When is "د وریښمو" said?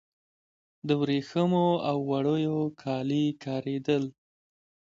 0.87-1.67